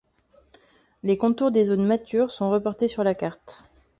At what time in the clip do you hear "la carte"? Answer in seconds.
3.03-3.65